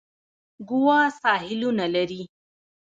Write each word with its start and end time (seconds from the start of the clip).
ګوا 0.69 0.99
ساحلونه 1.21 1.85
لري. 1.95 2.21